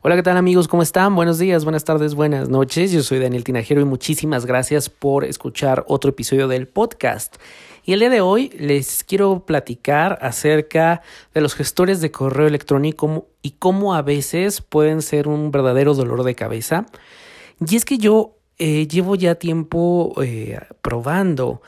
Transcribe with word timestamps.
Hola, 0.00 0.14
¿qué 0.14 0.22
tal 0.22 0.36
amigos? 0.36 0.68
¿Cómo 0.68 0.84
están? 0.84 1.16
Buenos 1.16 1.40
días, 1.40 1.64
buenas 1.64 1.82
tardes, 1.82 2.14
buenas 2.14 2.48
noches. 2.48 2.92
Yo 2.92 3.02
soy 3.02 3.18
Daniel 3.18 3.42
Tinajero 3.42 3.80
y 3.80 3.84
muchísimas 3.84 4.46
gracias 4.46 4.88
por 4.88 5.24
escuchar 5.24 5.84
otro 5.88 6.10
episodio 6.10 6.46
del 6.46 6.68
podcast. 6.68 7.34
Y 7.84 7.94
el 7.94 7.98
día 7.98 8.08
de 8.08 8.20
hoy 8.20 8.50
les 8.50 9.02
quiero 9.02 9.44
platicar 9.44 10.16
acerca 10.22 11.02
de 11.34 11.40
los 11.40 11.56
gestores 11.56 12.00
de 12.00 12.12
correo 12.12 12.46
electrónico 12.46 13.26
y 13.42 13.56
cómo 13.58 13.92
a 13.96 14.02
veces 14.02 14.60
pueden 14.60 15.02
ser 15.02 15.26
un 15.26 15.50
verdadero 15.50 15.94
dolor 15.94 16.22
de 16.22 16.36
cabeza. 16.36 16.86
Y 17.68 17.74
es 17.74 17.84
que 17.84 17.98
yo 17.98 18.36
eh, 18.58 18.86
llevo 18.86 19.16
ya 19.16 19.34
tiempo 19.34 20.14
eh, 20.22 20.60
probando 20.80 21.60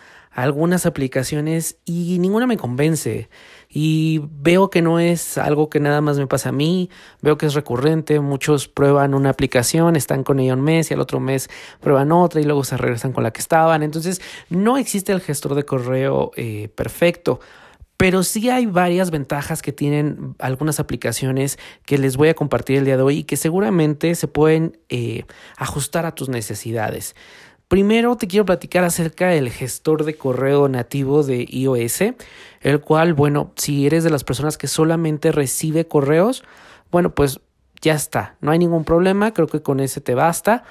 algunas 0.43 0.87
aplicaciones 0.87 1.79
y 1.85 2.19
ninguna 2.19 2.47
me 2.47 2.57
convence. 2.57 3.29
Y 3.69 4.23
veo 4.25 4.71
que 4.71 4.83
no 4.83 4.99
es 4.99 5.39
algo 5.39 5.71
que 5.71 5.81
nada 5.81 6.01
más 6.01 6.19
me 6.19 6.27
pasa 6.27 6.49
a 6.49 6.53
mí, 6.53 6.91
veo 7.23 7.39
que 7.39 7.47
es 7.47 7.55
recurrente, 7.55 8.19
muchos 8.21 8.67
prueban 8.67 9.15
una 9.15 9.31
aplicación, 9.31 9.97
están 9.97 10.25
con 10.25 10.41
ella 10.41 10.55
un 10.55 10.63
mes 10.63 10.91
y 10.91 10.95
al 10.95 11.01
otro 11.01 11.21
mes 11.21 11.49
prueban 11.81 12.11
otra 12.11 12.41
y 12.41 12.45
luego 12.45 12.65
se 12.65 12.77
regresan 12.77 13.13
con 13.13 13.23
la 13.23 13.33
que 13.33 13.41
estaban. 13.41 13.83
Entonces 13.83 14.21
no 14.49 14.77
existe 14.77 15.13
el 15.13 15.21
gestor 15.21 15.55
de 15.55 15.65
correo 15.65 16.33
eh, 16.37 16.69
perfecto. 16.75 17.41
Pero 18.01 18.23
sí 18.23 18.49
hay 18.49 18.65
varias 18.65 19.11
ventajas 19.11 19.61
que 19.61 19.73
tienen 19.73 20.35
algunas 20.39 20.81
aplicaciones 20.81 21.59
que 21.85 21.99
les 21.99 22.17
voy 22.17 22.31
a 22.31 22.35
compartir 22.35 22.79
el 22.79 22.87
día 22.87 22.97
de 22.97 23.03
hoy 23.03 23.19
y 23.19 23.25
que 23.25 23.37
seguramente 23.37 24.15
se 24.15 24.27
pueden 24.27 24.79
eh, 24.89 25.25
ajustar 25.59 26.07
a 26.07 26.15
tus 26.15 26.31
necesidades. 26.31 27.15
Primero 27.71 28.17
te 28.17 28.27
quiero 28.27 28.45
platicar 28.45 28.83
acerca 28.83 29.29
del 29.29 29.49
gestor 29.49 30.03
de 30.03 30.17
correo 30.17 30.69
nativo 30.69 31.23
de 31.23 31.47
iOS, 31.49 32.01
el 32.63 32.81
cual, 32.81 33.15
bueno, 33.15 33.53
si 33.55 33.87
eres 33.87 34.03
de 34.03 34.11
las 34.11 34.25
personas 34.25 34.59
que 34.59 34.67
solamente 34.67 35.31
recibe 35.31 35.87
correos, 35.87 36.43
bueno, 36.91 37.15
pues 37.15 37.39
ya 37.81 37.95
está, 37.95 38.35
no 38.41 38.51
hay 38.51 38.59
ningún 38.59 38.83
problema, 38.83 39.33
creo 39.33 39.47
que 39.47 39.63
con 39.63 39.79
ese 39.79 40.01
te 40.01 40.17
basta. 40.17 40.65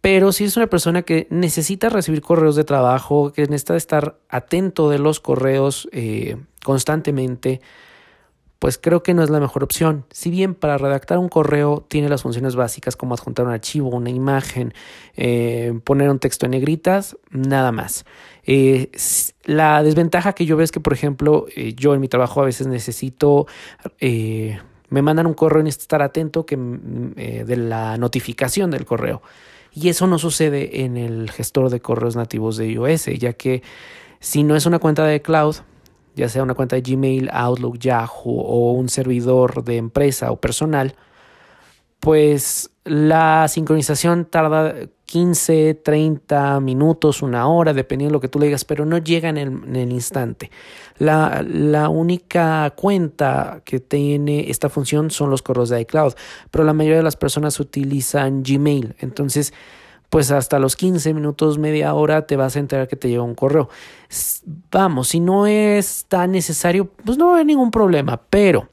Pero 0.00 0.32
si 0.32 0.42
eres 0.42 0.56
una 0.56 0.66
persona 0.66 1.02
que 1.02 1.28
necesita 1.30 1.90
recibir 1.90 2.22
correos 2.22 2.56
de 2.56 2.64
trabajo, 2.64 3.32
que 3.32 3.42
necesita 3.42 3.76
estar 3.76 4.18
atento 4.28 4.90
de 4.90 4.98
los 4.98 5.20
correos 5.20 5.88
eh, 5.92 6.38
constantemente, 6.64 7.60
pues 8.62 8.78
creo 8.78 9.02
que 9.02 9.12
no 9.12 9.24
es 9.24 9.30
la 9.30 9.40
mejor 9.40 9.64
opción. 9.64 10.04
Si 10.12 10.30
bien 10.30 10.54
para 10.54 10.78
redactar 10.78 11.18
un 11.18 11.28
correo 11.28 11.84
tiene 11.88 12.08
las 12.08 12.22
funciones 12.22 12.54
básicas 12.54 12.94
como 12.94 13.12
adjuntar 13.12 13.44
un 13.44 13.50
archivo, 13.50 13.88
una 13.88 14.10
imagen, 14.10 14.72
eh, 15.16 15.76
poner 15.82 16.08
un 16.08 16.20
texto 16.20 16.46
en 16.46 16.52
negritas, 16.52 17.16
nada 17.32 17.72
más. 17.72 18.04
Eh, 18.46 18.92
la 19.42 19.82
desventaja 19.82 20.34
que 20.34 20.46
yo 20.46 20.56
veo 20.56 20.62
es 20.62 20.70
que, 20.70 20.78
por 20.78 20.92
ejemplo, 20.92 21.46
eh, 21.56 21.74
yo 21.74 21.92
en 21.92 22.00
mi 22.00 22.06
trabajo 22.06 22.40
a 22.40 22.44
veces 22.44 22.68
necesito, 22.68 23.48
me 24.00 25.02
mandan 25.02 25.26
un 25.26 25.34
correo 25.34 25.62
y 25.62 25.64
necesito 25.64 25.82
estar 25.82 26.02
atento 26.02 26.46
que, 26.46 26.56
de 26.56 27.56
la 27.56 27.98
notificación 27.98 28.70
del 28.70 28.86
correo. 28.86 29.22
Y 29.72 29.88
eso 29.88 30.06
no 30.06 30.20
sucede 30.20 30.82
en 30.84 30.96
el 30.96 31.32
gestor 31.32 31.68
de 31.68 31.80
correos 31.80 32.14
nativos 32.14 32.58
de 32.58 32.70
iOS, 32.70 33.06
ya 33.18 33.32
que 33.32 33.64
si 34.20 34.44
no 34.44 34.54
es 34.54 34.66
una 34.66 34.78
cuenta 34.78 35.04
de 35.04 35.20
cloud, 35.20 35.56
ya 36.14 36.28
sea 36.28 36.42
una 36.42 36.54
cuenta 36.54 36.76
de 36.76 36.82
Gmail, 36.82 37.30
Outlook, 37.32 37.78
Yahoo 37.78 38.40
o 38.40 38.72
un 38.72 38.88
servidor 38.88 39.64
de 39.64 39.76
empresa 39.76 40.30
o 40.30 40.40
personal, 40.40 40.94
pues 42.00 42.70
la 42.84 43.46
sincronización 43.48 44.24
tarda 44.24 44.74
15, 45.06 45.74
30 45.74 46.58
minutos, 46.60 47.22
una 47.22 47.46
hora, 47.46 47.74
dependiendo 47.74 48.10
de 48.10 48.14
lo 48.14 48.20
que 48.20 48.28
tú 48.28 48.38
le 48.38 48.46
digas, 48.46 48.64
pero 48.64 48.86
no 48.86 48.98
llega 48.98 49.28
en 49.28 49.36
el, 49.36 49.92
instante. 49.92 50.50
La, 50.98 51.44
la, 51.46 51.90
única 51.90 52.72
cuenta 52.74 53.60
que 53.64 53.78
tiene 53.78 54.50
esta 54.50 54.68
función 54.68 55.10
son 55.10 55.30
los 55.30 55.42
correos 55.42 55.68
de 55.68 55.82
iCloud, 55.82 56.14
pero 56.50 56.64
la 56.64 56.72
mayoría 56.72 56.96
de 56.96 57.02
las 57.02 57.16
personas 57.16 57.60
utilizan 57.60 58.42
Gmail. 58.42 58.96
Entonces, 59.00 59.52
pues 60.12 60.30
hasta 60.30 60.58
los 60.58 60.76
15 60.76 61.14
minutos, 61.14 61.56
media 61.56 61.94
hora 61.94 62.26
te 62.26 62.36
vas 62.36 62.54
a 62.56 62.58
enterar 62.58 62.86
que 62.86 62.96
te 62.96 63.08
llega 63.08 63.22
un 63.22 63.34
correo. 63.34 63.70
Vamos, 64.70 65.08
si 65.08 65.20
no 65.20 65.46
es 65.46 66.04
tan 66.06 66.32
necesario, 66.32 66.84
pues 67.02 67.16
no 67.16 67.34
hay 67.34 67.46
ningún 67.46 67.70
problema, 67.70 68.20
pero 68.28 68.68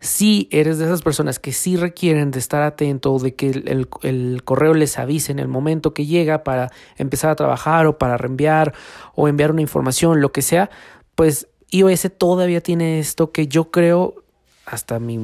si 0.00 0.48
eres 0.50 0.78
de 0.78 0.86
esas 0.86 1.02
personas 1.02 1.38
que 1.38 1.52
sí 1.52 1.76
requieren 1.76 2.32
de 2.32 2.40
estar 2.40 2.64
atento, 2.64 3.16
de 3.20 3.36
que 3.36 3.50
el, 3.50 4.42
correo 4.42 4.74
les 4.74 4.98
avise 4.98 5.30
en 5.30 5.38
el 5.38 5.46
momento 5.46 5.94
que 5.94 6.06
llega 6.06 6.42
para 6.42 6.72
empezar 6.96 7.30
a 7.30 7.36
trabajar 7.36 7.86
o 7.86 7.96
para 7.96 8.16
reenviar 8.16 8.74
o 9.14 9.28
enviar 9.28 9.52
una 9.52 9.62
información, 9.62 10.20
lo 10.20 10.32
que 10.32 10.42
sea, 10.42 10.70
pues 11.14 11.46
iOS 11.70 12.10
todavía 12.18 12.60
tiene 12.60 12.98
esto 12.98 13.30
que 13.30 13.46
yo 13.46 13.70
creo, 13.70 14.24
hasta 14.64 14.98
mi, 14.98 15.20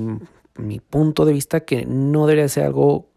mi 0.55 0.79
punto 0.79 1.25
de 1.25 1.33
vista, 1.33 1.65
que 1.65 1.87
no 1.87 2.29
debería 2.29 2.49
ser 2.49 2.67
algo 2.67 3.11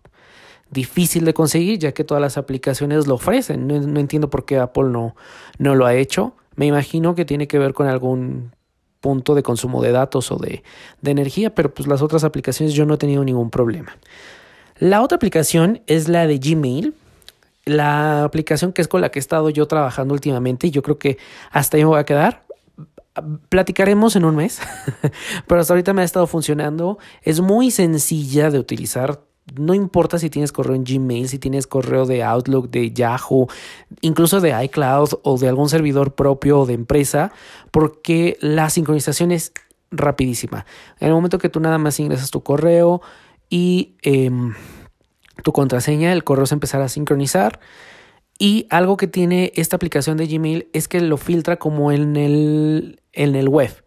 difícil 0.69 1.25
de 1.25 1.33
conseguir, 1.33 1.79
ya 1.79 1.93
que 1.93 2.03
todas 2.03 2.21
las 2.21 2.37
aplicaciones 2.37 3.07
lo 3.07 3.15
ofrecen. 3.15 3.67
No, 3.67 3.99
entiendo 3.99 4.29
por 4.29 4.45
qué 4.45 4.57
Apple 4.57 4.85
no, 4.85 5.15
no 5.57 5.75
lo 5.75 5.85
ha 5.85 5.95
hecho. 5.95 6.33
Me 6.55 6.65
imagino 6.65 7.15
que 7.15 7.25
tiene 7.25 7.47
que 7.47 7.59
ver 7.59 7.73
con 7.73 7.87
algún 7.87 8.51
punto 9.01 9.35
de 9.35 9.43
consumo 9.43 9.81
de 9.81 9.91
datos 9.91 10.31
o 10.31 10.37
de, 10.37 10.63
de 11.01 11.11
energía, 11.11 11.53
pero 11.53 11.73
pues 11.73 11.87
las 11.87 12.01
otras 12.01 12.23
aplicaciones 12.23 12.73
yo 12.73 12.85
no 12.85 12.95
he 12.95 12.97
tenido 12.97 13.23
ningún 13.23 13.51
problema. 13.51 13.97
La 14.79 15.01
otra 15.01 15.15
aplicación 15.15 15.81
es 15.87 16.09
la 16.09 16.27
de 16.27 16.37
Gmail, 16.37 16.93
la 17.65 18.23
aplicación 18.23 18.73
que 18.73 18.81
es 18.81 18.87
con 18.87 19.01
la 19.01 19.09
que 19.09 19.19
he 19.19 19.21
estado 19.21 19.49
yo 19.49 19.67
trabajando 19.67 20.13
últimamente 20.13 20.67
y 20.67 20.71
yo 20.71 20.81
creo 20.81 20.97
que 20.97 21.17
hasta 21.51 21.77
ahí 21.77 21.83
me 21.83 21.89
voy 21.89 21.99
a 21.99 22.05
quedar. 22.05 22.43
Platicaremos 23.49 24.15
en 24.15 24.25
un 24.25 24.35
mes, 24.35 24.59
pero 25.47 25.61
hasta 25.61 25.73
ahorita 25.73 25.93
me 25.93 26.01
ha 26.01 26.05
estado 26.05 26.27
funcionando. 26.27 26.99
Es 27.21 27.39
muy 27.39 27.71
sencilla 27.71 28.51
de 28.51 28.59
utilizar. 28.59 29.21
No 29.53 29.75
importa 29.75 30.17
si 30.17 30.31
tienes 30.31 30.51
correo 30.51 30.75
en 30.75 30.83
Gmail, 30.83 31.29
si 31.29 31.37
tienes 31.37 31.67
correo 31.67 32.05
de 32.05 32.23
Outlook, 32.23 32.69
de 32.71 32.91
Yahoo, 32.91 33.47
incluso 34.01 34.41
de 34.41 34.63
iCloud 34.65 35.19
o 35.21 35.37
de 35.37 35.47
algún 35.47 35.69
servidor 35.69 36.15
propio 36.15 36.61
o 36.61 36.65
de 36.65 36.73
empresa, 36.73 37.31
porque 37.69 38.37
la 38.41 38.71
sincronización 38.71 39.31
es 39.31 39.53
rapidísima. 39.91 40.65
En 40.99 41.09
el 41.09 41.13
momento 41.13 41.37
que 41.37 41.49
tú 41.49 41.59
nada 41.59 41.77
más 41.77 41.99
ingresas 41.99 42.31
tu 42.31 42.41
correo 42.41 43.01
y 43.47 43.95
em, 44.01 44.55
tu 45.43 45.51
contraseña, 45.51 46.11
el 46.11 46.23
correo 46.23 46.47
se 46.47 46.55
empezará 46.55 46.85
a 46.85 46.89
sincronizar. 46.89 47.59
Y 48.39 48.65
algo 48.71 48.97
que 48.97 49.07
tiene 49.07 49.51
esta 49.55 49.75
aplicación 49.75 50.17
de 50.17 50.25
Gmail 50.25 50.69
es 50.73 50.87
que 50.87 50.99
lo 51.01 51.17
filtra 51.17 51.57
como 51.57 51.91
en 51.91 52.17
el, 52.17 52.99
en 53.13 53.35
el 53.35 53.47
web, 53.47 53.83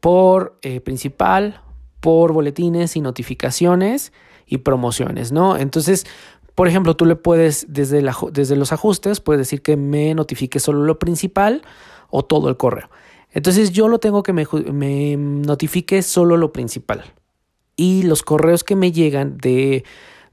por 0.00 0.56
eh, 0.62 0.80
principal, 0.80 1.60
por 2.00 2.32
boletines 2.32 2.96
y 2.96 3.00
notificaciones 3.00 4.12
y 4.48 4.58
promociones, 4.58 5.32
¿no? 5.32 5.56
Entonces, 5.56 6.06
por 6.54 6.66
ejemplo, 6.66 6.96
tú 6.96 7.04
le 7.04 7.14
puedes, 7.14 7.66
desde, 7.68 8.02
desde 8.32 8.56
los 8.56 8.72
ajustes, 8.72 9.20
puedes 9.20 9.38
decir 9.38 9.62
que 9.62 9.76
me 9.76 10.12
notifique 10.14 10.58
solo 10.58 10.82
lo 10.82 10.98
principal 10.98 11.62
o 12.10 12.24
todo 12.24 12.48
el 12.48 12.56
correo. 12.56 12.90
Entonces 13.32 13.70
yo 13.70 13.88
lo 13.88 14.00
tengo 14.00 14.22
que 14.22 14.32
me, 14.32 15.16
notifique 15.16 16.02
solo 16.02 16.36
lo 16.36 16.52
principal. 16.52 17.04
Y 17.76 18.02
los 18.02 18.22
correos 18.22 18.64
que 18.64 18.74
me 18.74 18.90
llegan 18.90 19.38
de, 19.38 19.84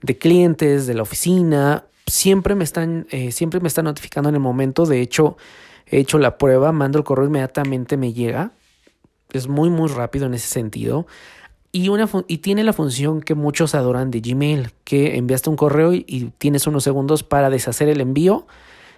de 0.02 0.18
clientes, 0.18 0.88
de 0.88 0.96
la 0.96 1.04
oficina, 1.04 1.86
siempre 2.08 2.56
me 2.56 2.64
están, 2.64 3.06
eh, 3.12 3.32
siempre 3.32 3.60
me 3.60 3.68
están 3.68 3.86
notificando 3.86 4.30
en 4.30 4.36
el 4.36 4.42
momento. 4.42 4.86
De 4.86 5.02
hecho, 5.02 5.38
he 5.86 6.00
hecho 6.00 6.18
la 6.18 6.38
prueba, 6.38 6.72
mando 6.72 6.98
el 6.98 7.04
correo 7.04 7.28
inmediatamente 7.28 7.98
me 7.98 8.14
llega. 8.14 8.52
Es 9.32 9.48
muy, 9.48 9.70
muy 9.70 9.90
rápido 9.90 10.26
en 10.26 10.34
ese 10.34 10.48
sentido. 10.48 11.06
Y, 11.76 11.90
una 11.90 12.10
y 12.30 12.38
tiene 12.38 12.64
la 12.64 12.72
función 12.72 13.20
que 13.20 13.36
muchos 13.36 13.76
adoran 13.76 14.10
de 14.10 14.22
Gmail, 14.22 14.72
que 14.86 15.18
enviaste 15.18 15.50
un 15.50 15.58
correo 15.58 15.94
y, 15.94 16.32
tienes 16.38 16.68
unos 16.68 16.86
segundos 16.86 17.24
para 17.24 17.50
deshacer 17.50 17.90
el 17.90 18.00
envío 18.00 18.48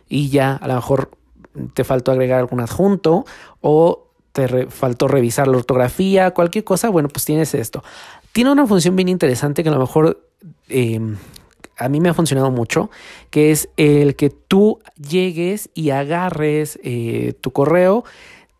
y 0.07 0.29
ya 0.29 0.55
a 0.55 0.67
lo 0.67 0.75
mejor 0.75 1.09
te 1.73 1.83
faltó 1.83 2.11
agregar 2.11 2.37
algún 2.37 2.59
adjunto 2.59 3.25
o 3.61 4.09
te 4.31 4.67
faltó 4.67 5.07
revisar 5.07 5.47
la 5.47 5.57
ortografía, 5.57 6.29
cualquier 6.35 6.65
cosa, 6.65 6.89
bueno, 6.89 7.09
pues 7.09 7.25
tienes 7.25 7.55
esto. 7.55 7.83
Tiene 8.31 8.51
una 8.51 8.67
función 8.67 8.95
bien 8.95 9.09
interesante 9.09 9.63
que 9.63 9.69
a 9.69 9.71
lo 9.71 9.79
mejor 9.79 10.29
em, 10.69 11.17
a 11.77 11.89
mí 11.89 11.99
me 11.99 12.09
ha 12.09 12.13
funcionado 12.13 12.51
mucho, 12.51 12.91
que 13.31 13.49
es 13.49 13.69
el 13.77 14.15
que 14.15 14.29
tú 14.29 14.81
llegues 14.97 15.71
y 15.73 15.89
agarres 15.89 16.79
eh, 16.83 17.33
tu 17.41 17.49
correo 17.49 18.03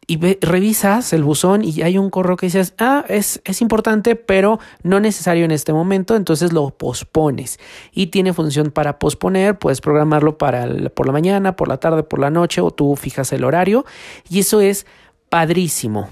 y 0.10 0.18
revisas 0.40 1.12
el 1.12 1.24
buzón 1.24 1.66
y 1.66 1.82
hay 1.82 1.98
un 1.98 2.10
correo 2.10 2.38
que 2.38 2.46
dices, 2.46 2.74
ah, 2.80 3.04
es, 3.10 3.42
es 3.44 3.62
importante, 3.62 4.16
pero 4.16 4.58
no 4.82 5.02
necesario 5.02 5.44
en 5.44 5.52
este 5.52 5.74
momento, 5.74 6.16
entonces 6.16 6.54
lo 6.54 6.70
pospones. 6.70 7.60
Y 7.92 8.08
tiene 8.08 8.32
función 8.32 8.72
para 8.72 9.00
posponer, 9.00 9.60
puedes 9.60 9.82
programarlo 9.82 10.38
para 10.38 10.66
por 10.92 11.08
la 11.08 11.12
mañana, 11.12 11.58
por 11.58 11.68
la 11.68 11.78
tarde, 11.78 12.04
por 12.04 12.20
la 12.20 12.30
noche, 12.30 12.62
o 12.62 12.72
tú 12.72 12.96
fijas 12.96 13.34
el 13.34 13.44
horario. 13.44 13.86
Y 14.30 14.40
eso 14.40 14.62
es 14.62 14.86
padrísimo. 15.28 16.10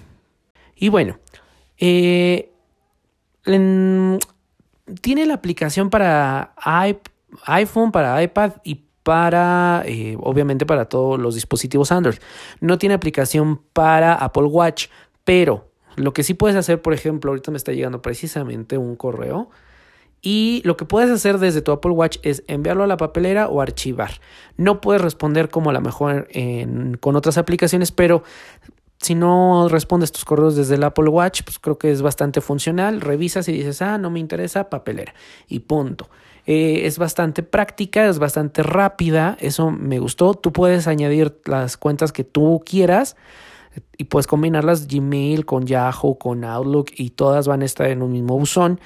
Y 0.76 0.90
bueno, 0.90 1.18
eh, 1.78 2.52
tiene 5.02 5.26
la 5.26 5.36
aplicación 5.36 5.90
para 5.90 6.54
iPhone, 7.46 7.94
para 7.94 8.22
iPad 8.22 8.52
y 8.66 8.85
para, 9.06 9.84
eh, 9.86 10.18
obviamente, 10.20 10.66
para 10.66 10.86
todos 10.86 11.20
los 11.20 11.36
dispositivos 11.36 11.92
Android. 11.92 12.18
No 12.60 12.80
tiene 12.80 12.96
aplicación 12.96 13.62
para 13.72 14.16
Apple 14.16 14.46
Watch, 14.46 14.88
pero 15.24 15.70
lo 15.96 16.12
que 16.12 16.24
sí 16.24 16.34
puedes 16.34 16.58
hacer, 16.58 16.82
por 16.82 16.92
ejemplo, 16.92 17.30
ahorita 17.30 17.52
me 17.52 17.58
está 17.58 17.72
llegando 17.72 18.02
precisamente 18.02 18.80
un 18.80 18.96
correo 18.96 19.52
Y 20.24 20.64
lo 20.66 20.76
que 20.76 20.86
puedes 20.86 21.12
hacer 21.12 21.38
desde 21.38 21.62
tu 21.62 21.72
Apple 21.72 21.92
Watch 21.92 22.18
es 22.24 22.44
enviarlo 22.48 22.84
a 22.84 22.88
la 22.88 22.98
papelera 22.98 23.48
o 23.48 23.62
archivar. 23.62 24.14
No 24.58 24.82
puedes 24.82 25.04
responder 25.04 25.50
como 25.50 25.70
a 25.70 25.74
lo 25.74 25.82
mejor 25.82 26.28
con 27.00 27.16
otras 27.16 27.38
aplicaciones, 27.38 27.92
pero 27.92 28.24
si 29.00 29.14
no 29.14 29.68
respondes 29.70 30.12
tus 30.12 30.26
correos 30.26 30.56
desde 30.56 30.76
el 30.76 30.84
Apple 30.84 31.10
Watch, 31.10 31.44
pues 31.44 31.60
creo 31.60 31.78
que 31.78 31.92
es 31.92 32.02
bastante 32.02 32.42
funcional. 32.42 33.02
Revisas 33.02 33.48
y 33.50 33.52
dices, 33.52 33.84
ah, 33.84 34.00
no 34.00 34.10
me 34.10 34.20
interesa, 34.20 34.72
papelera. 34.72 35.14
Y 35.48 35.60
punto. 35.60 36.10
Eh, 36.46 36.86
es 36.86 36.98
bastante 37.00 37.42
práctica, 37.42 38.08
es 38.08 38.20
bastante 38.20 38.62
rápida, 38.62 39.36
eso 39.40 39.72
me 39.72 40.00
gustó. 40.00 40.34
Tú 40.36 40.54
puedes 40.54 40.88
añadir 40.88 41.40
las 41.46 41.78
cuentas 41.78 42.12
que 42.12 42.24
tú 42.24 42.62
quieras 42.66 43.16
y 43.98 44.06
puedes 44.06 44.28
combinarlas 44.28 44.88
Gmail 44.88 45.46
con 45.46 45.66
Yahoo, 45.66 46.18
con 46.18 46.44
Outlook 46.44 46.92
y 46.96 47.12
todas 47.12 47.48
van 47.48 47.62
a 47.62 47.66
estar 47.66 47.88
en 47.88 48.02
un 48.02 48.12
mismo 48.12 48.38
buzón. 48.38 48.80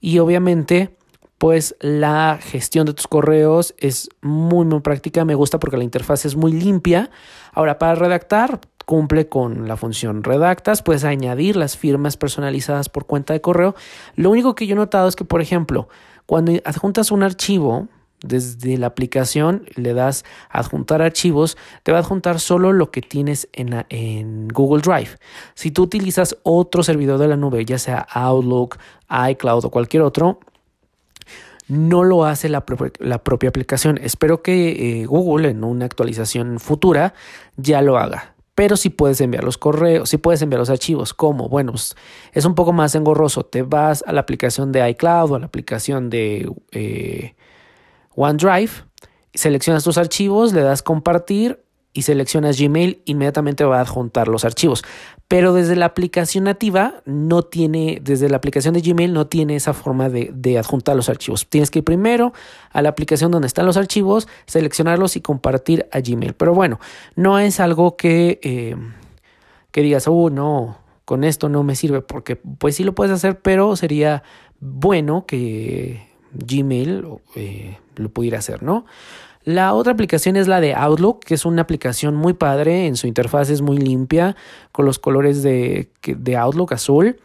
Y 0.00 0.18
obviamente, 0.18 0.96
pues 1.38 1.76
la 1.80 2.38
gestión 2.40 2.86
de 2.86 2.94
tus 2.94 3.06
correos 3.06 3.74
es 3.78 4.08
muy, 4.20 4.66
muy 4.66 4.80
práctica. 4.80 5.24
Me 5.24 5.34
gusta 5.34 5.58
porque 5.58 5.76
la 5.76 5.84
interfaz 5.84 6.24
es 6.24 6.34
muy 6.34 6.52
limpia. 6.52 7.10
Ahora, 7.52 7.78
para 7.78 7.94
redactar, 7.94 8.60
cumple 8.84 9.28
con 9.28 9.68
la 9.68 9.76
función 9.76 10.22
redactas, 10.22 10.82
puedes 10.82 11.04
añadir 11.04 11.56
las 11.56 11.76
firmas 11.76 12.16
personalizadas 12.16 12.88
por 12.88 13.06
cuenta 13.06 13.32
de 13.32 13.40
correo. 13.40 13.74
Lo 14.14 14.30
único 14.30 14.54
que 14.54 14.66
yo 14.66 14.74
he 14.74 14.76
notado 14.76 15.08
es 15.08 15.16
que, 15.16 15.24
por 15.24 15.40
ejemplo, 15.40 15.88
cuando 16.26 16.52
adjuntas 16.64 17.10
un 17.10 17.22
archivo, 17.22 17.88
desde 18.22 18.76
la 18.78 18.88
aplicación 18.88 19.66
le 19.74 19.94
das 19.94 20.24
adjuntar 20.50 21.02
archivos, 21.02 21.56
te 21.82 21.92
va 21.92 21.98
a 21.98 22.00
adjuntar 22.00 22.40
solo 22.40 22.72
lo 22.72 22.90
que 22.90 23.02
tienes 23.02 23.48
en, 23.52 23.84
en, 23.88 24.48
Google 24.48 24.82
Drive. 24.82 25.18
Si 25.54 25.70
tú 25.70 25.82
utilizas 25.82 26.36
otro 26.42 26.82
servidor 26.82 27.18
de 27.18 27.28
la 27.28 27.36
nube, 27.36 27.64
ya 27.64 27.78
sea 27.78 28.06
Outlook, 28.10 28.78
iCloud 29.30 29.64
o 29.66 29.70
cualquier 29.70 30.02
otro, 30.02 30.40
no 31.68 32.04
lo 32.04 32.24
hace 32.24 32.48
la, 32.48 32.64
propia 32.64 33.48
aplicación. 33.48 33.98
Espero 34.02 34.42
que 34.42 35.00
eh, 35.00 35.06
Google 35.06 35.50
en 35.50 35.64
una 35.64 35.84
actualización 35.84 36.60
futura 36.60 37.14
ya 37.56 37.82
lo 37.82 37.98
haga 37.98 38.35
pero 38.56 38.78
si 38.78 38.88
puedes 38.88 39.20
enviar 39.20 39.44
los 39.44 39.58
correos, 39.58 40.08
si 40.08 40.16
puedes 40.16 40.40
enviar 40.40 40.58
los 40.58 40.70
archivos. 40.70 41.12
¿Cómo? 41.12 41.48
Bueno, 41.50 41.72
pues, 41.72 41.94
es 42.32 42.46
un 42.46 42.54
poco 42.54 42.72
más 42.72 42.94
engorroso. 42.94 43.44
Te 43.44 43.62
vas 43.62 44.02
a 44.06 44.12
la 44.12 44.22
aplicación 44.22 44.72
de 44.72 44.88
iCloud 44.90 45.30
o 45.30 45.34
a 45.36 45.38
la 45.38 45.46
aplicación 45.46 46.08
de 46.08 46.50
eh, 46.72 47.34
OneDrive, 48.14 48.70
seleccionas 49.34 49.84
tus 49.84 49.98
archivos, 49.98 50.54
le 50.54 50.62
das 50.62 50.82
compartir 50.82 51.65
y 51.96 52.02
seleccionas 52.02 52.60
Gmail, 52.60 53.00
inmediatamente 53.06 53.64
va 53.64 53.78
a 53.78 53.80
adjuntar 53.80 54.28
los 54.28 54.44
archivos. 54.44 54.84
Pero 55.28 55.54
desde 55.54 55.76
la 55.76 55.86
aplicación 55.86 56.44
nativa 56.44 57.02
no 57.06 57.42
tiene, 57.42 57.98
desde 58.02 58.28
la 58.28 58.36
aplicación 58.36 58.74
de 58.74 58.82
Gmail 58.82 59.12
no 59.12 59.26
tiene 59.26 59.56
esa 59.56 59.72
forma 59.72 60.10
de, 60.10 60.58
adjuntar 60.58 60.94
los 60.94 61.08
archivos. 61.08 61.46
Tienes 61.48 61.70
que 61.70 61.78
ir 61.78 61.84
primero 61.84 62.32
a 62.70 62.82
la 62.82 62.90
aplicación 62.90 63.30
donde 63.30 63.46
están 63.46 63.64
los 63.64 63.78
archivos, 63.78 64.28
seleccionarlos 64.46 65.16
y 65.16 65.22
compartir 65.22 65.86
a 65.90 66.00
Gmail. 66.00 66.34
Pero 66.34 66.54
bueno, 66.54 66.78
no 67.14 67.38
es 67.38 67.60
algo 67.60 67.96
que, 67.96 68.40
eh, 68.42 68.76
que 69.70 69.80
digas, 69.80 70.06
oh, 70.06 70.28
no, 70.28 70.78
con 71.06 71.24
esto 71.24 71.48
no 71.48 71.62
me 71.62 71.76
sirve, 71.76 72.02
porque 72.02 72.36
pues 72.36 72.76
sí 72.76 72.84
lo 72.84 72.94
puedes 72.94 73.12
hacer, 73.12 73.40
pero 73.40 73.74
sería 73.74 74.22
bueno 74.60 75.24
que 75.26 76.06
Gmail 76.34 77.04
eh, 77.36 77.78
lo 77.96 78.10
pudiera 78.10 78.38
hacer, 78.38 78.62
¿no? 78.62 78.84
La 79.46 79.74
otra 79.74 79.92
aplicación 79.92 80.34
es 80.34 80.48
la 80.48 80.60
de 80.60 80.74
Outlook, 80.74 81.20
que 81.20 81.34
es 81.34 81.44
una 81.44 81.62
aplicación 81.62 82.16
muy 82.16 82.34
padre, 82.34 82.88
en 82.88 82.96
su 82.96 83.06
interfaz 83.06 83.48
es 83.48 83.62
muy 83.62 83.78
limpia, 83.78 84.34
con 84.72 84.84
los 84.86 84.98
colores 84.98 85.44
de, 85.44 85.88
de 86.02 86.36
Outlook 86.36 86.72
azul. 86.72 87.20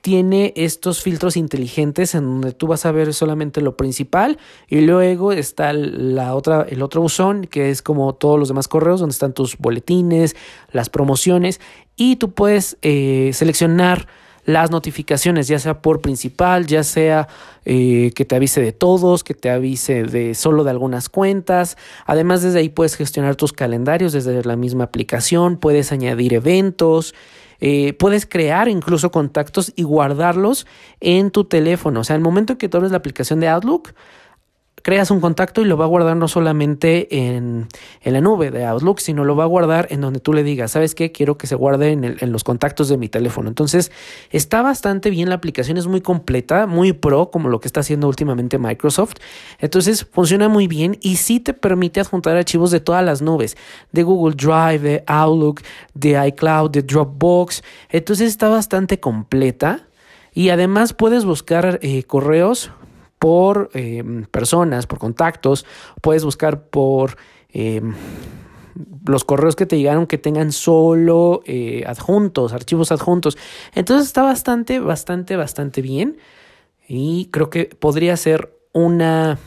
Tiene 0.00 0.52
estos 0.54 1.02
filtros 1.02 1.36
inteligentes 1.36 2.14
en 2.14 2.22
donde 2.26 2.52
tú 2.52 2.68
vas 2.68 2.86
a 2.86 2.92
ver 2.92 3.12
solamente 3.12 3.60
lo 3.60 3.76
principal 3.76 4.38
y 4.68 4.82
luego 4.82 5.32
está 5.32 5.72
la 5.72 6.36
otra, 6.36 6.64
el 6.68 6.80
otro 6.80 7.00
buzón 7.00 7.44
que 7.48 7.70
es 7.70 7.82
como 7.82 8.14
todos 8.14 8.38
los 8.38 8.46
demás 8.46 8.68
correos 8.68 9.00
donde 9.00 9.14
están 9.14 9.32
tus 9.32 9.58
boletines, 9.58 10.36
las 10.70 10.88
promociones 10.90 11.60
y 11.96 12.16
tú 12.16 12.34
puedes 12.34 12.78
eh, 12.82 13.30
seleccionar 13.32 14.06
las 14.44 14.70
notificaciones, 14.70 15.48
ya 15.48 15.58
sea 15.58 15.80
por 15.80 16.00
principal, 16.00 16.66
ya 16.66 16.84
sea 16.84 17.28
eh, 17.64 18.12
que 18.14 18.24
te 18.24 18.36
avise 18.36 18.60
de 18.60 18.72
todos, 18.72 19.24
que 19.24 19.34
te 19.34 19.50
avise 19.50 20.04
de 20.04 20.34
solo 20.34 20.64
de 20.64 20.70
algunas 20.70 21.08
cuentas. 21.08 21.76
Además, 22.06 22.42
desde 22.42 22.58
ahí 22.58 22.68
puedes 22.68 22.96
gestionar 22.96 23.36
tus 23.36 23.52
calendarios 23.52 24.12
desde 24.12 24.42
la 24.44 24.56
misma 24.56 24.84
aplicación, 24.84 25.56
puedes 25.56 25.92
añadir 25.92 26.34
eventos. 26.34 27.14
Eh, 27.60 27.94
puedes 27.94 28.26
crear 28.26 28.68
incluso 28.68 29.10
contactos 29.10 29.72
y 29.76 29.84
guardarlos 29.84 30.66
en 31.00 31.30
tu 31.30 31.44
teléfono. 31.44 32.00
O 32.00 32.04
sea, 32.04 32.16
el 32.16 32.20
momento 32.20 32.54
en 32.54 32.58
que 32.58 32.68
tú 32.68 32.76
abres 32.76 32.90
la 32.90 32.98
aplicación 32.98 33.40
de 33.40 33.48
Outlook, 33.48 33.94
creas 34.84 35.10
un 35.10 35.20
contacto 35.20 35.62
y 35.62 35.64
lo 35.64 35.78
va 35.78 35.86
a 35.86 35.88
guardar 35.88 36.14
no 36.14 36.28
solamente 36.28 37.26
en, 37.26 37.68
la 38.04 38.20
nube 38.20 38.50
de 38.50 38.66
Outlook, 38.66 39.00
sino 39.00 39.24
lo 39.24 39.34
va 39.34 39.44
a 39.44 39.46
guardar 39.46 39.86
en 39.88 40.02
donde 40.02 40.20
tú 40.20 40.34
le 40.34 40.42
digas, 40.42 40.72
¿sabes 40.72 40.94
qué? 40.94 41.10
Quiero 41.10 41.38
que 41.38 41.46
se 41.46 41.54
guarde 41.54 41.92
en, 41.92 42.04
en 42.04 42.32
los 42.32 42.44
contactos 42.44 42.90
de 42.90 42.98
mi 42.98 43.08
teléfono. 43.08 43.48
Entonces, 43.48 43.90
está 44.30 44.60
bastante 44.60 45.08
bien, 45.08 45.30
la 45.30 45.36
aplicación 45.36 45.78
es 45.78 45.86
muy 45.86 46.02
completa, 46.02 46.66
muy 46.66 46.92
pro, 46.92 47.30
como 47.30 47.48
lo 47.48 47.60
que 47.60 47.66
está 47.66 47.80
haciendo 47.80 48.08
últimamente 48.08 48.58
Microsoft. 48.58 49.14
Entonces, 49.58 50.06
funciona 50.12 50.50
muy 50.50 50.66
bien 50.66 50.98
y 51.00 51.16
sí 51.16 51.40
te 51.40 51.54
permite 51.54 52.00
adjuntar 52.00 52.36
archivos 52.36 52.70
de 52.70 52.80
todas 52.80 53.02
las 53.02 53.22
nubes, 53.22 53.56
de 53.90 54.02
Google 54.02 54.36
Drive, 54.36 54.80
de 54.80 55.02
Outlook, 55.06 55.62
de 55.94 56.28
iCloud, 56.28 56.70
de 56.70 56.82
Dropbox. 56.82 57.62
Entonces, 57.88 58.28
está 58.28 58.50
bastante 58.50 59.00
completa. 59.00 59.88
Y 60.34 60.50
además 60.50 60.92
puedes 60.92 61.24
buscar 61.24 61.78
eh, 61.80 62.02
correos 62.02 62.70
por 63.24 63.70
em, 63.72 64.26
personas, 64.26 64.86
por 64.86 64.98
contactos, 64.98 65.64
puedes 66.02 66.26
buscar 66.26 66.64
por 66.68 67.16
em, 67.48 67.94
los 69.06 69.24
correos 69.24 69.56
que 69.56 69.64
te 69.64 69.78
llegaron 69.78 70.06
que 70.06 70.18
tengan 70.18 70.52
solo 70.52 71.40
eh, 71.46 71.84
adjuntos, 71.86 72.52
archivos 72.52 72.92
adjuntos. 72.92 73.38
Entonces 73.74 74.08
está 74.08 74.24
bastante, 74.24 74.78
bastante, 74.78 75.36
bastante 75.36 75.80
bien 75.80 76.18
y 76.86 77.30
creo 77.30 77.48
que 77.48 77.64
podría 77.64 78.14
ser 78.18 78.52
una, 78.74 79.38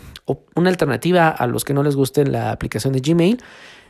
una 0.56 0.70
alternativa 0.72 1.30
a 1.30 1.46
los 1.46 1.64
que 1.64 1.76
no 1.76 1.84
les 1.84 1.96
guste 1.96 2.26
la 2.26 2.50
aplicación 2.50 2.94
de 2.94 3.02
Gmail. 3.02 3.44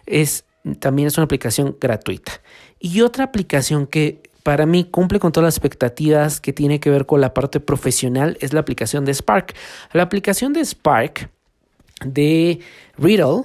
Es, 0.06 0.44
también 0.80 1.08
es 1.08 1.18
una 1.18 1.24
aplicación 1.24 1.78
gratuita. 1.80 2.42
Y 2.78 3.00
otra 3.00 3.24
aplicación 3.24 3.88
que 3.88 4.22
para 4.48 4.66
mí 4.66 4.86
cumple 4.86 5.20
con 5.20 5.34
todas 5.34 5.44
las 5.44 5.56
expectativas 5.56 6.40
que 6.40 6.54
tiene 6.54 6.80
que 6.80 6.90
ver 6.90 7.06
con 7.06 7.20
la 7.20 7.34
parte 7.34 7.60
profesional 7.60 8.38
es 8.40 8.54
la 8.54 8.62
aplicación 8.62 9.04
de 9.04 9.14
Spark. 9.14 9.54
La 9.92 10.04
aplicación 10.04 10.54
de 10.54 10.64
Spark 10.64 11.30
de 12.06 12.62
Riddle 12.98 13.44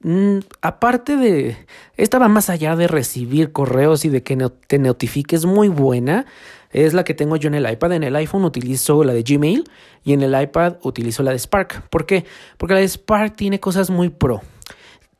mm, 0.00 0.40
aparte 0.60 1.16
de, 1.16 1.56
esta 1.96 2.18
va 2.18 2.28
más 2.28 2.50
allá 2.50 2.76
de 2.76 2.86
recibir 2.86 3.52
correos 3.52 4.04
y 4.04 4.10
de 4.10 4.22
que 4.22 4.36
te 4.66 4.78
notifique, 4.78 5.36
es 5.36 5.46
muy 5.46 5.68
buena. 5.68 6.26
Es 6.70 6.92
la 6.92 7.02
que 7.02 7.14
tengo 7.14 7.36
yo 7.36 7.48
en 7.48 7.54
el 7.54 7.72
iPad. 7.72 7.92
En 7.92 8.02
el 8.02 8.14
iPhone 8.14 8.44
utilizo 8.44 9.04
la 9.04 9.14
de 9.14 9.22
Gmail 9.22 9.64
y 10.04 10.12
en 10.12 10.20
el 10.20 10.38
iPad 10.38 10.74
utilizo 10.82 11.22
la 11.22 11.30
de 11.30 11.38
Spark. 11.38 11.88
¿Por 11.88 12.04
qué? 12.04 12.26
Porque 12.58 12.74
la 12.74 12.80
de 12.80 12.88
Spark 12.88 13.36
tiene 13.36 13.58
cosas 13.58 13.88
muy 13.88 14.10
pro 14.10 14.42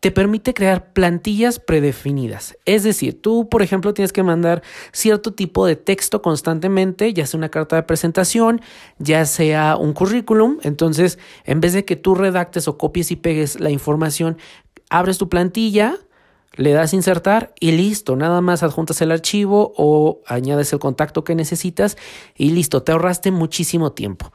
te 0.03 0.11
permite 0.11 0.53
crear 0.53 0.93
plantillas 0.93 1.61
predefinidas. 1.61 2.59
Es 2.65 2.83
decir, 2.83 3.23
tú, 3.23 3.49
por 3.49 3.63
ejemplo, 3.63 3.95
tienes 3.95 4.13
que 4.13 4.25
mandar 4.25 4.61
cierto 4.91 5.33
tipo 5.33 5.65
de 5.65 5.77
texto 5.77 6.23
constantemente, 6.23 7.15
ya 7.15 7.25
sea 7.25 7.39
una 7.39 7.51
carta 7.51 7.77
de 7.77 7.85
presentación, 7.85 8.61
ya 8.99 9.25
sea 9.27 9.77
un 9.77 9.93
currículum. 9.93 10.59
Entonces, 10.63 11.21
en 11.45 11.61
vez 11.61 11.73
de 11.73 11.85
que 11.85 11.95
tú 11.95 12.17
redactes 12.17 12.67
o 12.67 12.79
copies 12.79 13.13
y 13.13 13.17
pegues 13.17 13.61
la 13.61 13.71
información, 13.71 14.39
abres 14.91 15.19
tu 15.19 15.29
plantilla, 15.29 15.95
le 16.57 16.73
das 16.73 16.95
insertar 16.95 17.55
y 17.61 17.71
listo, 17.71 18.17
nada 18.17 18.41
más 18.41 18.65
adjuntas 18.65 19.01
el 19.03 19.13
archivo 19.13 19.73
o 19.77 20.21
añades 20.27 20.73
el 20.73 20.81
contacto 20.81 21.23
que 21.23 21.37
necesitas 21.37 21.97
y 22.35 22.51
listo, 22.51 22.83
te 22.83 22.91
ahorraste 22.91 23.31
muchísimo 23.31 23.93
tiempo. 23.93 24.33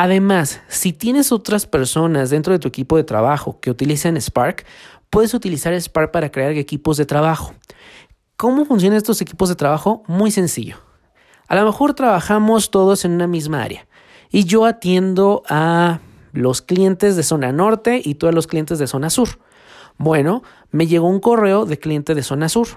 Además, 0.00 0.60
si 0.68 0.92
tienes 0.92 1.32
otras 1.32 1.66
personas 1.66 2.30
dentro 2.30 2.52
de 2.52 2.60
tu 2.60 2.68
equipo 2.68 2.96
de 2.96 3.02
trabajo 3.02 3.58
que 3.58 3.68
utilizan 3.68 4.16
Spark, 4.20 4.64
puedes 5.10 5.34
utilizar 5.34 5.74
Spark 5.74 6.10
para 6.10 6.30
crear 6.30 6.52
equipos 6.52 6.96
de 6.96 7.06
trabajo. 7.06 7.54
¿Cómo 8.36 8.64
funcionan 8.64 8.96
estos 8.96 9.20
equipos 9.20 9.48
de 9.48 9.56
trabajo? 9.56 10.02
Muy 10.06 10.30
sencillo. 10.30 10.76
A 11.48 11.56
lo 11.56 11.64
mejor 11.64 11.94
trabajamos 11.94 12.70
todos 12.70 13.04
en 13.04 13.12
una 13.12 13.26
misma 13.26 13.62
área 13.62 13.88
y 14.30 14.44
yo 14.44 14.66
atiendo 14.66 15.42
a 15.48 16.00
los 16.32 16.62
clientes 16.62 17.16
de 17.16 17.22
zona 17.22 17.52
norte 17.52 18.00
y 18.04 18.14
tú 18.14 18.28
a 18.28 18.32
los 18.32 18.46
clientes 18.46 18.78
de 18.78 18.86
zona 18.86 19.10
sur. 19.10 19.40
Bueno, 19.96 20.42
me 20.70 20.86
llegó 20.86 21.08
un 21.08 21.20
correo 21.20 21.64
de 21.64 21.78
cliente 21.78 22.14
de 22.14 22.22
zona 22.22 22.48
sur, 22.48 22.68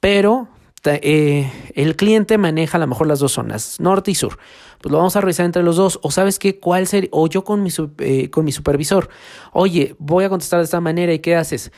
pero 0.00 0.48
eh, 0.84 1.50
el 1.74 1.96
cliente 1.96 2.38
maneja 2.38 2.78
a 2.78 2.80
lo 2.80 2.86
mejor 2.86 3.06
las 3.06 3.18
dos 3.18 3.32
zonas, 3.32 3.78
norte 3.80 4.10
y 4.10 4.14
sur. 4.14 4.38
Pues 4.80 4.92
lo 4.92 4.98
vamos 4.98 5.16
a 5.16 5.20
revisar 5.20 5.46
entre 5.46 5.62
los 5.62 5.76
dos. 5.76 5.98
O 6.02 6.10
sabes 6.10 6.38
qué, 6.38 6.58
cuál 6.58 6.86
sería, 6.86 7.10
o 7.12 7.26
yo 7.28 7.44
con 7.44 7.62
mi, 7.62 7.70
eh, 7.98 8.30
con 8.30 8.44
mi 8.44 8.52
supervisor. 8.52 9.08
Oye, 9.52 9.96
voy 9.98 10.24
a 10.24 10.28
contestar 10.28 10.60
de 10.60 10.64
esta 10.64 10.80
manera 10.80 11.12
y 11.12 11.18
¿qué 11.18 11.36
haces? 11.36 11.72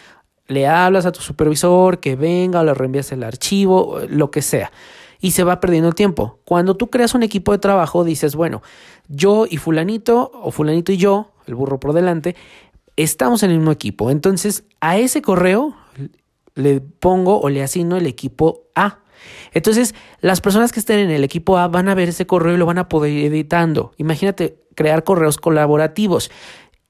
le 0.51 0.67
hablas 0.67 1.07
a 1.07 1.13
tu 1.13 1.21
supervisor 1.21 2.01
que 2.01 2.17
venga 2.17 2.61
o 2.61 2.65
le 2.65 2.75
reenvías 2.75 3.13
el 3.13 3.23
archivo, 3.23 4.01
lo 4.09 4.33
que 4.33 4.43
sea. 4.43 4.73
Y 5.21 5.31
se 5.31 5.45
va 5.45 5.61
perdiendo 5.61 5.89
el 5.89 5.95
tiempo. 5.95 6.41
Cuando 6.45 6.77
tú 6.77 6.91
creas 6.91 7.15
un 7.15 7.23
equipo 7.23 7.53
de 7.53 7.59
trabajo, 7.59 8.03
dices, 8.03 8.35
bueno, 8.35 8.61
yo 9.09 9.47
y 9.49 9.59
fulanito, 9.59 10.33
o 10.35 10.51
fulanito 10.51 10.91
y 10.91 10.97
yo, 10.97 11.31
el 11.47 11.55
burro 11.55 11.79
por 11.79 11.93
delante, 11.93 12.35
estamos 12.97 13.45
en 13.45 13.51
el 13.51 13.59
mismo 13.59 13.71
equipo. 13.71 14.11
Entonces, 14.11 14.65
a 14.81 14.99
ese 14.99 15.23
correo 15.23 15.77
le 16.55 16.81
pongo 16.81 17.41
o 17.41 17.49
le 17.49 17.63
asigno 17.63 17.97
el 17.97 18.07
equipo 18.07 18.69
A. 18.75 19.01
Entonces, 19.53 19.95
las 20.21 20.41
personas 20.41 20.73
que 20.73 20.81
estén 20.81 20.99
en 20.99 21.11
el 21.11 21.25
equipo 21.25 21.59
A 21.59 21.69
van 21.69 21.89
a 21.89 21.95
ver 21.95 22.09
ese 22.09 22.27
correo 22.27 22.55
y 22.55 22.59
lo 22.59 22.67
van 22.67 22.79
a 22.79 22.89
poder 22.89 23.13
ir 23.13 23.27
editando. 23.27 23.93
Imagínate 23.99 24.63
crear 24.75 25.05
correos 25.05 25.37
colaborativos. 25.37 26.31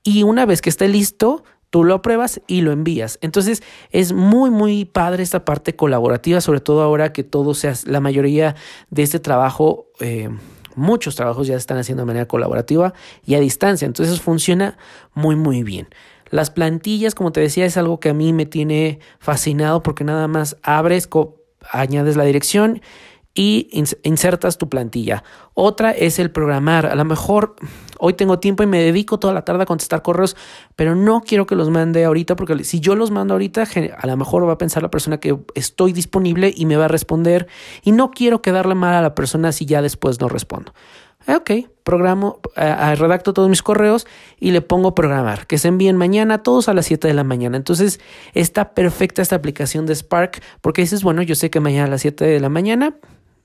Y 0.03 0.23
una 0.23 0.47
vez 0.47 0.63
que 0.63 0.71
esté 0.71 0.89
listo, 0.89 1.45
tú 1.71 1.85
lo 1.85 2.03
pruebas 2.03 2.41
y 2.47 2.61
lo 2.61 2.73
envías. 2.73 3.19
Entonces 3.23 3.63
es 3.91 4.13
muy, 4.13 4.51
muy 4.51 4.85
padre 4.85 5.23
esta 5.23 5.45
parte 5.45 5.77
colaborativa, 5.77 6.41
sobre 6.41 6.61
todo 6.61 6.83
ahora 6.83 7.13
que 7.13 7.25
todo 7.25 7.55
sea, 7.55 7.75
la 7.85 8.01
mayoría 8.01 8.57
de 8.91 9.03
este 9.03 9.21
trabajo, 9.21 9.87
eh, 10.01 10.29
muchos 10.75 11.17
trabajos 11.17 11.47
ya 11.47 11.57
están 11.57 11.79
haciendo 11.79 12.03
de 12.03 12.07
manera 12.07 12.27
colaborativa 12.27 12.93
y 13.25 13.35
a 13.35 13.41
distancia. 13.41 13.87
Entonces 13.87 14.21
funciona 14.21 14.77
muy, 15.15 15.37
muy 15.37 15.63
bien. 15.63 15.89
Las 16.31 16.51
plantillas, 16.51 17.15
como 17.15 17.33
te 17.33 17.41
decía, 17.41 17.67
es 17.67 17.77
algo 17.77 18.01
que 18.01 18.11
a 18.11 18.15
mí 18.15 18.33
me 18.33 18.47
tiene 18.47 19.01
fascinado 19.19 19.83
porque 19.83 20.05
nada 20.05 20.29
más 20.29 20.57
abres, 20.63 21.09
añades 21.73 22.17
la 22.17 22.25
dirección 22.25 22.81
y 23.35 23.69
insertas 24.03 24.59
tu 24.59 24.69
plantilla. 24.69 25.23
Otra 25.55 25.93
es 25.93 26.19
el 26.19 26.31
programar. 26.31 26.87
A 26.87 26.95
lo 26.95 27.05
mejor 27.05 27.55
hoy 27.99 28.15
tengo 28.15 28.41
tiempo 28.41 28.63
y 28.63 28.67
me 28.67 28.83
dedico 28.83 29.19
toda 29.19 29.33
la 29.33 29.45
tarde 29.45 29.63
a 29.63 29.67
contestar 29.67 30.03
correos, 30.03 30.37
pero 30.75 30.97
no 30.97 31.21
quiero 31.21 31.47
que 31.47 31.55
los 31.55 31.71
mande 31.71 32.05
ahorita 32.05 32.35
porque 32.35 32.65
si 32.65 32.81
yo 32.81 32.97
los 32.97 33.11
mando 33.11 33.35
ahorita, 33.35 33.65
a 33.97 34.07
lo 34.07 34.17
mejor 34.17 34.49
va 34.49 34.55
a 34.55 34.59
pensar 34.59 34.83
la 34.83 34.91
persona 34.91 35.21
que 35.21 35.39
estoy 35.55 35.93
disponible 35.93 36.53
y 36.55 36.67
me 36.67 36.77
va 36.77 36.87
a 36.87 36.89
responder 36.89 37.47
y 37.83 37.93
no 37.93 38.11
quiero 38.11 38.43
quedarle 38.43 38.75
mal 38.75 38.95
a 38.95 39.03
la 39.03 39.15
persona 39.15 39.53
si 39.53 39.65
ya 39.65 39.81
después 39.81 40.21
no 40.21 40.29
respondo. 40.29 40.73
Ah, 41.31 41.37
ok, 41.37 41.51
programo, 41.85 42.41
redacto 42.57 43.33
todos 43.33 43.49
mis 43.49 43.63
correos 43.63 44.09
y 44.41 44.51
le 44.51 44.63
pongo 44.63 44.97
programar, 44.97 45.47
que 45.47 45.59
se 45.59 45.69
envíen 45.69 45.97
mañana, 45.97 46.43
todos 46.43 46.69
a 46.69 46.75
las 46.75 46.87
7 46.87 47.07
de 47.07 47.15
la 47.15 47.23
mañana. 47.23 47.57
Entonces 47.57 48.01
está 48.35 48.75
perfecta 48.75 49.23
esta 49.23 49.37
aplicación 49.37 49.87
de 49.87 49.95
Spark 49.95 50.43
porque 50.61 50.83
dices, 50.83 51.05
bueno, 51.05 51.23
yo 51.23 51.37
sé 51.37 51.49
que 51.49 51.61
mañana 51.61 51.85
a 51.85 51.91
las 51.91 52.01
7 52.01 52.25
de 52.25 52.41
la 52.41 52.49
mañana 52.49 52.97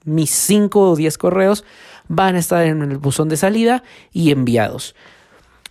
mis 0.03 0.31
5 0.31 0.91
o 0.91 0.95
10 0.95 1.15
correos 1.19 1.63
van 2.07 2.35
a 2.35 2.39
estar 2.39 2.65
en 2.65 2.81
el 2.81 2.97
buzón 2.97 3.29
de 3.29 3.37
salida 3.37 3.83
y 4.11 4.31
enviados. 4.31 4.95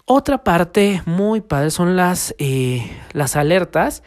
Otra 0.05 0.45
parte 0.45 1.03
muy 1.07 1.41
padre 1.41 1.73
son 1.73 1.97
las, 1.97 2.33
eh, 2.39 2.89
las 3.13 3.35
alertas 3.35 4.05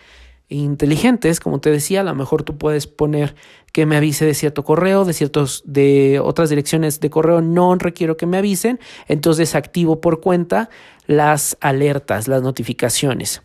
inteligentes, 0.49 1.39
como 1.39 1.59
te 1.59 1.69
decía, 1.69 2.01
a 2.01 2.03
lo 2.03 2.15
mejor 2.15 2.43
tú 2.43 2.57
puedes 2.57 2.87
poner 2.87 3.35
que 3.73 3.85
me 3.85 3.97
avise 3.97 4.25
de 4.25 4.33
cierto 4.33 4.63
correo, 4.63 5.03
de 5.03 5.13
ciertos 5.13 5.61
de 5.65 6.19
otras 6.23 6.49
direcciones 6.49 6.99
de 6.99 7.09
correo 7.09 7.41
no 7.41 7.75
requiero 7.75 8.15
que 8.17 8.25
me 8.25 8.37
avisen, 8.37 8.79
entonces 9.07 9.55
activo 9.55 9.99
por 9.99 10.21
cuenta 10.21 10.69
las 11.05 11.57
alertas, 11.59 12.27
las 12.27 12.41
notificaciones. 12.41 13.41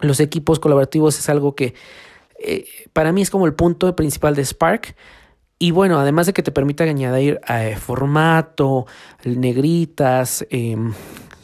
Los 0.00 0.20
equipos 0.20 0.58
colaborativos 0.58 1.18
es 1.18 1.28
algo 1.28 1.54
que 1.54 1.74
eh, 2.38 2.66
para 2.92 3.12
mí 3.12 3.22
es 3.22 3.30
como 3.30 3.46
el 3.46 3.54
punto 3.54 3.94
principal 3.94 4.34
de 4.34 4.44
Spark. 4.44 4.96
Y 5.58 5.70
bueno, 5.70 6.00
además 6.00 6.26
de 6.26 6.32
que 6.32 6.42
te 6.42 6.50
permite 6.50 6.82
añadir 6.82 7.40
eh, 7.48 7.76
formato, 7.76 8.86
negritas, 9.24 10.44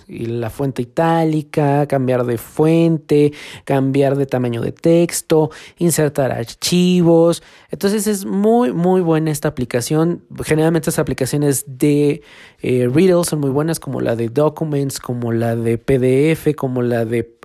em, 0.08 0.40
la 0.40 0.50
fuente 0.50 0.82
itálica, 0.82 1.86
cambiar 1.86 2.24
de 2.24 2.38
fuente, 2.38 3.32
cambiar 3.64 4.16
de 4.16 4.26
tamaño 4.26 4.60
de 4.60 4.72
texto, 4.72 5.50
insertar 5.78 6.32
archivos. 6.32 7.42
Entonces 7.70 8.06
es 8.06 8.24
muy, 8.24 8.72
muy 8.72 9.00
buena 9.00 9.30
esta 9.30 9.48
aplicación. 9.48 10.24
Generalmente 10.44 10.90
estas 10.90 10.98
aplicaciones 10.98 11.64
de 11.66 12.22
eh, 12.60 12.88
Riddle 12.92 13.24
son 13.24 13.40
muy 13.40 13.50
buenas, 13.50 13.80
como 13.80 14.00
la 14.00 14.16
de 14.16 14.28
Documents, 14.28 14.98
como 14.98 15.32
la 15.32 15.56
de 15.56 15.78
PDF, 15.78 16.54
como 16.56 16.82
la 16.82 17.04
de 17.04 17.38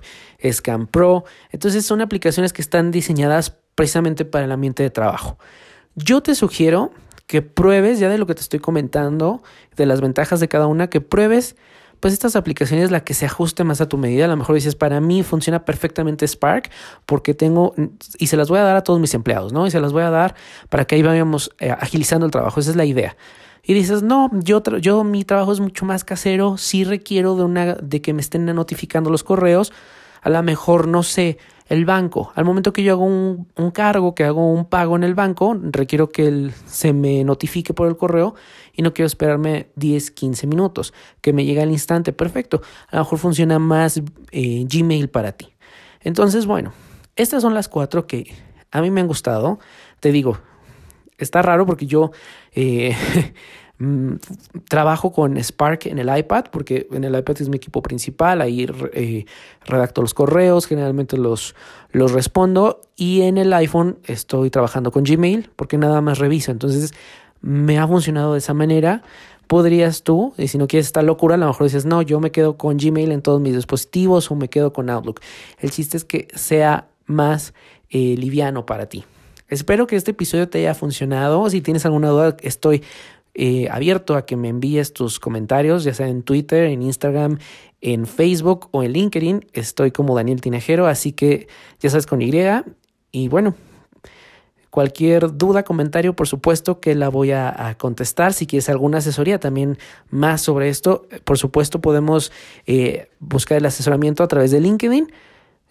Scan 0.52 0.86
Pro. 0.86 1.24
Entonces 1.50 1.86
son 1.86 2.00
aplicaciones 2.00 2.52
que 2.52 2.62
están 2.62 2.90
diseñadas 2.90 3.56
precisamente 3.74 4.24
para 4.24 4.44
el 4.44 4.52
ambiente 4.52 4.82
de 4.82 4.90
trabajo. 4.90 5.38
Yo 5.96 6.22
te 6.22 6.34
sugiero 6.34 6.92
que 7.26 7.42
pruebes, 7.42 7.98
ya 7.98 8.08
de 8.08 8.18
lo 8.18 8.26
que 8.26 8.34
te 8.34 8.40
estoy 8.40 8.60
comentando, 8.60 9.42
de 9.76 9.86
las 9.86 10.00
ventajas 10.00 10.40
de 10.40 10.48
cada 10.48 10.66
una, 10.66 10.88
que 10.88 11.00
pruebes 11.00 11.56
pues 12.00 12.12
estas 12.12 12.36
aplicaciones 12.36 12.90
la 12.90 13.04
que 13.04 13.14
se 13.14 13.26
ajuste 13.26 13.64
más 13.64 13.80
a 13.80 13.88
tu 13.88 13.96
medida. 13.96 14.26
A 14.26 14.28
lo 14.28 14.36
mejor 14.36 14.54
dices, 14.54 14.74
para 14.74 15.00
mí 15.00 15.22
funciona 15.22 15.64
perfectamente 15.64 16.26
Spark 16.26 16.70
porque 17.06 17.34
tengo, 17.34 17.74
y 18.18 18.26
se 18.26 18.36
las 18.36 18.48
voy 18.48 18.58
a 18.58 18.62
dar 18.62 18.76
a 18.76 18.82
todos 18.82 19.00
mis 19.00 19.14
empleados, 19.14 19.52
¿no? 19.52 19.66
Y 19.66 19.70
se 19.70 19.80
las 19.80 19.92
voy 19.92 20.02
a 20.02 20.10
dar 20.10 20.34
para 20.68 20.84
que 20.84 20.94
ahí 20.94 21.02
vayamos 21.02 21.50
eh, 21.58 21.70
agilizando 21.70 22.26
el 22.26 22.32
trabajo. 22.32 22.60
Esa 22.60 22.70
es 22.70 22.76
la 22.76 22.84
idea. 22.84 23.16
Y 23.62 23.72
dices, 23.72 24.02
no, 24.02 24.30
yo, 24.32 24.62
yo 24.80 25.04
mi 25.04 25.24
trabajo 25.24 25.52
es 25.52 25.60
mucho 25.60 25.86
más 25.86 26.04
casero, 26.04 26.58
sí 26.58 26.84
requiero 26.84 27.34
de, 27.34 27.44
una, 27.44 27.74
de 27.74 28.02
que 28.02 28.12
me 28.12 28.20
estén 28.20 28.44
notificando 28.44 29.08
los 29.10 29.24
correos. 29.24 29.72
A 30.20 30.28
lo 30.28 30.42
mejor, 30.42 30.86
no 30.86 31.02
sé, 31.02 31.38
el 31.66 31.84
banco. 31.84 32.32
Al 32.34 32.44
momento 32.44 32.72
que 32.72 32.82
yo 32.82 32.92
hago 32.92 33.04
un, 33.04 33.70
cargo, 33.72 34.14
que 34.14 34.24
hago 34.24 34.52
un 34.52 34.66
pago 34.66 34.96
en 34.96 35.04
el 35.04 35.14
banco, 35.14 35.56
requiero 35.62 36.10
que 36.10 36.28
él 36.28 36.52
se 36.66 36.92
me 36.92 37.24
notifique 37.24 37.72
por 37.72 37.88
el 37.88 37.96
correo 37.96 38.34
y 38.74 38.82
no 38.82 38.92
quiero 38.92 39.06
esperarme 39.06 39.68
10, 39.76 40.10
15 40.10 40.46
minutos, 40.46 40.92
que 41.20 41.32
me 41.32 41.44
llegue 41.44 41.62
al 41.62 41.70
instante. 41.70 42.12
Perfecto. 42.12 42.62
A 42.88 42.96
lo 42.96 43.02
mejor 43.02 43.18
funciona 43.18 43.58
más 43.58 44.00
eh, 44.30 44.66
Gmail 44.68 45.08
para 45.08 45.32
ti. 45.32 45.54
Entonces, 46.00 46.46
bueno, 46.46 46.72
estas 47.16 47.42
son 47.42 47.54
las 47.54 47.68
cuatro 47.68 48.06
que 48.06 48.34
a 48.70 48.82
mí 48.82 48.90
me 48.90 49.00
han 49.00 49.06
gustado. 49.06 49.58
Te 50.00 50.12
digo, 50.12 50.38
está 51.18 51.42
raro 51.42 51.66
porque 51.66 51.86
yo... 51.86 52.10
Eh, 52.52 52.94
Mm, 53.78 54.14
trabajo 54.68 55.12
con 55.12 55.36
Spark 55.36 55.86
en 55.86 55.98
el 55.98 56.16
iPad, 56.16 56.44
porque 56.52 56.86
en 56.92 57.02
el 57.02 57.18
iPad 57.18 57.36
es 57.40 57.48
mi 57.48 57.56
equipo 57.56 57.82
principal, 57.82 58.40
ahí 58.40 58.68
eh, 58.92 59.24
redacto 59.66 60.00
los 60.00 60.14
correos, 60.14 60.66
generalmente 60.66 61.16
los, 61.16 61.56
los 61.90 62.12
respondo, 62.12 62.80
y 62.94 63.22
en 63.22 63.36
el 63.36 63.52
iPhone 63.52 63.98
estoy 64.04 64.50
trabajando 64.50 64.92
con 64.92 65.02
Gmail, 65.02 65.50
porque 65.56 65.76
nada 65.76 66.00
más 66.00 66.18
reviso, 66.18 66.52
entonces 66.52 66.94
me 67.40 67.78
ha 67.78 67.88
funcionado 67.88 68.34
de 68.34 68.38
esa 68.38 68.54
manera. 68.54 69.02
Podrías 69.48 70.04
tú, 70.04 70.32
y 70.38 70.48
si 70.48 70.56
no 70.56 70.68
quieres 70.68 70.86
esta 70.86 71.02
locura, 71.02 71.34
a 71.34 71.38
lo 71.38 71.46
mejor 71.46 71.64
dices, 71.64 71.84
no, 71.84 72.00
yo 72.00 72.20
me 72.20 72.30
quedo 72.30 72.56
con 72.56 72.78
Gmail 72.78 73.10
en 73.10 73.22
todos 73.22 73.40
mis 73.40 73.54
dispositivos 73.54 74.30
o 74.30 74.36
me 74.36 74.48
quedo 74.48 74.72
con 74.72 74.88
Outlook. 74.88 75.20
El 75.58 75.70
chiste 75.70 75.96
es 75.96 76.04
que 76.04 76.28
sea 76.34 76.86
más 77.06 77.52
eh, 77.90 78.14
liviano 78.16 78.64
para 78.64 78.86
ti. 78.86 79.04
Espero 79.48 79.86
que 79.86 79.96
este 79.96 80.12
episodio 80.12 80.48
te 80.48 80.58
haya 80.58 80.74
funcionado. 80.74 81.48
Si 81.50 81.60
tienes 81.60 81.84
alguna 81.84 82.08
duda, 82.08 82.36
estoy 82.40 82.82
eh, 83.34 83.68
abierto 83.70 84.14
a 84.14 84.26
que 84.26 84.36
me 84.36 84.48
envíes 84.48 84.92
tus 84.92 85.18
comentarios, 85.18 85.84
ya 85.84 85.92
sea 85.92 86.08
en 86.08 86.22
Twitter, 86.22 86.64
en 86.64 86.82
Instagram, 86.82 87.38
en 87.80 88.06
Facebook 88.06 88.68
o 88.70 88.82
en 88.82 88.92
LinkedIn. 88.92 89.46
Estoy 89.52 89.90
como 89.90 90.14
Daniel 90.14 90.40
Tinajero, 90.40 90.86
así 90.86 91.12
que 91.12 91.48
ya 91.80 91.90
sabes 91.90 92.06
con 92.06 92.22
Y. 92.22 92.32
Y 93.10 93.28
bueno, 93.28 93.54
cualquier 94.70 95.36
duda, 95.36 95.62
comentario, 95.62 96.16
por 96.16 96.26
supuesto 96.26 96.80
que 96.80 96.94
la 96.94 97.08
voy 97.08 97.30
a, 97.32 97.76
contestar. 97.78 98.32
Si 98.32 98.46
quieres 98.46 98.68
alguna 98.68 98.98
asesoría 98.98 99.38
también 99.38 99.78
más 100.10 100.40
sobre 100.40 100.68
esto, 100.68 101.06
por 101.24 101.38
supuesto 101.38 101.80
podemos 101.80 102.32
eh, 102.66 103.08
buscar 103.20 103.58
el 103.58 103.66
asesoramiento 103.66 104.22
a 104.22 104.28
través 104.28 104.50
de 104.50 104.60
LinkedIn. 104.60 105.12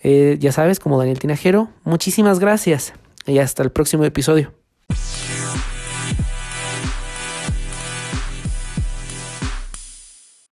Eh, 0.03 0.38
ya 0.39 0.51
sabes, 0.51 0.79
como 0.79 0.98
Daniel 0.98 1.20
Tinajero. 1.20 1.70
Muchísimas 1.84 2.39
gracias 2.39 2.93
y 3.25 3.39
hasta 3.39 3.63
el 3.63 3.72
próximo 3.72 4.03
episodio. 4.05 4.53